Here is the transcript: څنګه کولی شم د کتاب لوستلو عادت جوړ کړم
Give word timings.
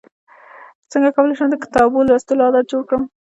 څنګه 0.91 1.09
کولی 1.15 1.33
شم 1.37 1.47
د 1.51 1.55
کتاب 1.63 1.89
لوستلو 2.07 2.45
عادت 2.47 2.65
جوړ 2.71 2.83
کړم 2.89 3.03